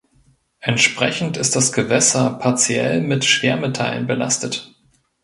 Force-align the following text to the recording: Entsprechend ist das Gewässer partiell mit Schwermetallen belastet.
Entsprechend 0.61 1.37
ist 1.37 1.55
das 1.55 1.71
Gewässer 1.73 2.31
partiell 2.31 3.01
mit 3.01 3.23
Schwermetallen 3.23 4.07
belastet. 4.07 4.73